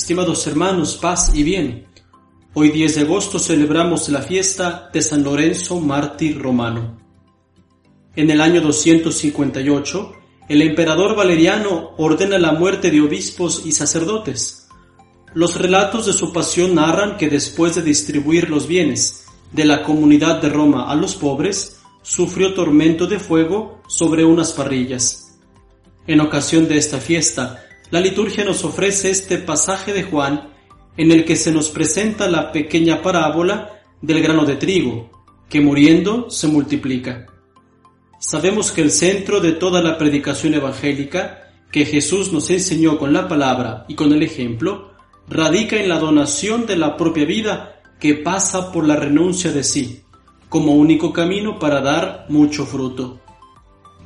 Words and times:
Estimados 0.00 0.46
hermanos, 0.46 0.96
paz 0.96 1.30
y 1.34 1.42
bien. 1.42 1.86
Hoy 2.54 2.70
10 2.70 2.94
de 2.94 3.00
agosto 3.02 3.38
celebramos 3.38 4.08
la 4.08 4.22
fiesta 4.22 4.88
de 4.94 5.02
San 5.02 5.22
Lorenzo 5.22 5.78
mártir 5.78 6.40
romano. 6.40 6.98
En 8.16 8.30
el 8.30 8.40
año 8.40 8.62
258, 8.62 10.12
el 10.48 10.62
emperador 10.62 11.14
Valeriano 11.14 11.90
ordena 11.98 12.38
la 12.38 12.52
muerte 12.52 12.90
de 12.90 13.02
obispos 13.02 13.66
y 13.66 13.72
sacerdotes. 13.72 14.68
Los 15.34 15.60
relatos 15.60 16.06
de 16.06 16.14
su 16.14 16.32
pasión 16.32 16.76
narran 16.76 17.18
que 17.18 17.28
después 17.28 17.74
de 17.74 17.82
distribuir 17.82 18.48
los 18.48 18.66
bienes 18.66 19.26
de 19.52 19.66
la 19.66 19.82
comunidad 19.82 20.40
de 20.40 20.48
Roma 20.48 20.90
a 20.90 20.94
los 20.94 21.14
pobres, 21.14 21.76
sufrió 22.00 22.54
tormento 22.54 23.06
de 23.06 23.18
fuego 23.18 23.82
sobre 23.86 24.24
unas 24.24 24.54
parrillas. 24.54 25.38
En 26.06 26.20
ocasión 26.20 26.68
de 26.68 26.78
esta 26.78 27.00
fiesta, 27.00 27.66
la 27.90 28.00
liturgia 28.00 28.44
nos 28.44 28.64
ofrece 28.64 29.10
este 29.10 29.38
pasaje 29.38 29.92
de 29.92 30.04
Juan 30.04 30.50
en 30.96 31.12
el 31.12 31.24
que 31.24 31.36
se 31.36 31.52
nos 31.52 31.70
presenta 31.70 32.28
la 32.28 32.52
pequeña 32.52 33.02
parábola 33.02 33.82
del 34.00 34.22
grano 34.22 34.44
de 34.44 34.56
trigo, 34.56 35.10
que 35.48 35.60
muriendo 35.60 36.30
se 36.30 36.46
multiplica. 36.46 37.26
Sabemos 38.18 38.70
que 38.70 38.82
el 38.82 38.90
centro 38.90 39.40
de 39.40 39.52
toda 39.52 39.82
la 39.82 39.98
predicación 39.98 40.54
evangélica 40.54 41.52
que 41.72 41.84
Jesús 41.84 42.32
nos 42.32 42.50
enseñó 42.50 42.98
con 42.98 43.12
la 43.12 43.28
palabra 43.28 43.84
y 43.88 43.94
con 43.94 44.12
el 44.12 44.22
ejemplo, 44.22 44.92
radica 45.28 45.76
en 45.76 45.88
la 45.88 45.98
donación 45.98 46.66
de 46.66 46.76
la 46.76 46.96
propia 46.96 47.24
vida 47.24 47.80
que 47.98 48.14
pasa 48.14 48.72
por 48.72 48.86
la 48.86 48.96
renuncia 48.96 49.52
de 49.52 49.62
sí, 49.62 50.02
como 50.48 50.74
único 50.74 51.12
camino 51.12 51.58
para 51.58 51.80
dar 51.80 52.26
mucho 52.28 52.66
fruto. 52.66 53.20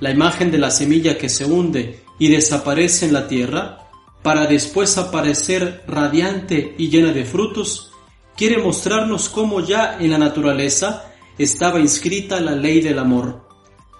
La 0.00 0.10
imagen 0.10 0.50
de 0.50 0.58
la 0.58 0.70
semilla 0.70 1.16
que 1.16 1.28
se 1.28 1.44
hunde 1.44 2.04
y 2.18 2.28
desaparece 2.28 3.06
en 3.06 3.14
la 3.14 3.26
tierra, 3.26 3.83
para 4.24 4.46
después 4.46 4.96
aparecer 4.96 5.84
radiante 5.86 6.74
y 6.78 6.88
llena 6.88 7.12
de 7.12 7.26
frutos, 7.26 7.92
quiere 8.34 8.56
mostrarnos 8.56 9.28
cómo 9.28 9.60
ya 9.60 9.98
en 10.00 10.10
la 10.12 10.16
naturaleza 10.16 11.12
estaba 11.36 11.78
inscrita 11.78 12.40
la 12.40 12.52
ley 12.52 12.80
del 12.80 12.98
amor, 12.98 13.46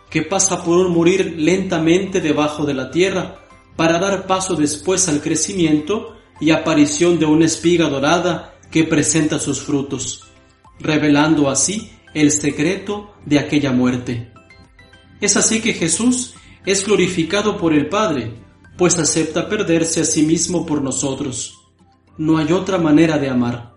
que 0.08 0.22
pasa 0.22 0.64
por 0.64 0.88
morir 0.88 1.34
lentamente 1.36 2.22
debajo 2.22 2.64
de 2.64 2.72
la 2.72 2.90
tierra, 2.90 3.44
para 3.76 3.98
dar 3.98 4.26
paso 4.26 4.54
después 4.54 5.10
al 5.10 5.20
crecimiento 5.20 6.16
y 6.40 6.52
aparición 6.52 7.18
de 7.18 7.26
una 7.26 7.44
espiga 7.44 7.90
dorada 7.90 8.54
que 8.70 8.84
presenta 8.84 9.38
sus 9.38 9.60
frutos, 9.60 10.24
revelando 10.80 11.50
así 11.50 11.90
el 12.14 12.30
secreto 12.30 13.12
de 13.26 13.40
aquella 13.40 13.72
muerte. 13.72 14.32
Es 15.20 15.36
así 15.36 15.60
que 15.60 15.74
Jesús 15.74 16.34
es 16.64 16.86
glorificado 16.86 17.58
por 17.58 17.74
el 17.74 17.90
Padre, 17.90 18.42
pues 18.76 18.98
acepta 18.98 19.48
perderse 19.48 20.00
a 20.00 20.04
sí 20.04 20.22
mismo 20.22 20.66
por 20.66 20.82
nosotros. 20.82 21.58
No 22.18 22.38
hay 22.38 22.52
otra 22.52 22.78
manera 22.78 23.18
de 23.18 23.28
amar. 23.28 23.74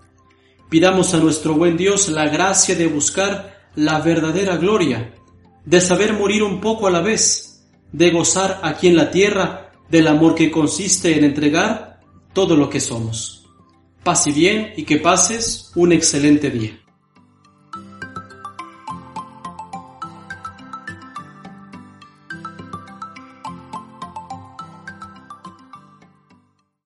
Pidamos 0.70 1.14
a 1.14 1.18
nuestro 1.18 1.56
buen 1.56 1.78
Dios 1.78 2.10
la 2.10 2.28
gracia 2.28 2.76
de 2.76 2.88
buscar 2.88 3.70
la 3.76 4.00
verdadera 4.00 4.58
gloria, 4.58 5.14
de 5.66 5.82
saber 5.82 6.14
morir 6.14 6.44
un 6.44 6.60
poco 6.60 6.88
a 6.88 6.92
la 6.92 7.02
vez, 7.02 7.68
de 7.92 8.12
gozar 8.12 8.60
aquí 8.64 8.88
en 8.88 8.96
la 8.96 9.12
tierra 9.12 9.72
del 9.90 10.08
amor 10.08 10.36
que 10.36 10.52
consiste 10.52 11.16
en 11.16 11.24
entregar 11.24 12.02
todo 12.34 12.56
lo 12.56 12.70
que 12.70 12.80
somos. 12.80 13.46
Paz 14.04 14.28
y 14.28 14.32
bien 14.32 14.74
y 14.78 14.84
que 14.84 14.98
pases 14.98 15.72
un 15.76 15.92
excelente 15.92 16.50
día. 16.50 16.80